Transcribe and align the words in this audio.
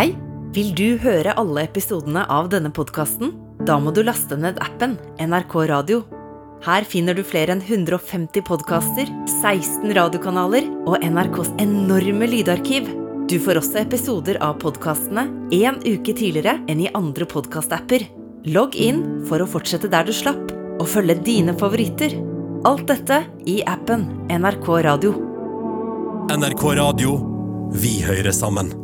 Hei! 0.00 0.14
Vil 0.56 0.70
du 0.72 0.94
høre 1.02 1.34
alle 1.36 1.66
episodene 1.66 2.22
av 2.32 2.46
denne 2.48 2.70
podkasten? 2.72 3.34
Da 3.68 3.74
må 3.76 3.92
du 3.92 3.98
laste 4.00 4.38
ned 4.40 4.56
appen 4.64 4.94
NRK 5.20 5.56
Radio. 5.68 5.98
Her 6.64 6.86
finner 6.88 7.12
du 7.12 7.20
flere 7.20 7.52
enn 7.52 7.60
150 7.60 8.40
podkaster, 8.48 9.12
16 9.42 9.92
radiokanaler 9.98 10.70
og 10.88 11.04
NRKs 11.04 11.52
enorme 11.60 12.30
lydarkiv. 12.32 12.88
Du 13.28 13.36
får 13.44 13.60
også 13.60 13.82
episoder 13.82 14.40
av 14.40 14.56
podkastene 14.64 15.28
en 15.60 15.84
uke 15.84 16.16
tidligere 16.16 16.56
enn 16.64 16.80
i 16.80 16.90
andre 16.96 17.28
podkastapper. 17.28 18.08
Logg 18.48 18.80
inn 18.80 19.04
for 19.28 19.44
å 19.44 19.52
fortsette 19.52 19.92
der 19.92 20.08
du 20.08 20.16
slapp, 20.16 20.46
og 20.80 20.88
følge 20.88 21.20
dine 21.28 21.52
favoritter. 21.60 22.16
Alt 22.64 22.88
dette 22.88 23.26
i 23.44 23.60
appen 23.68 24.08
NRK 24.32 24.76
Radio. 24.88 25.18
NRK 26.32 26.70
Radio. 26.86 27.18
Vi 27.76 27.98
hører 28.00 28.32
sammen. 28.32 28.80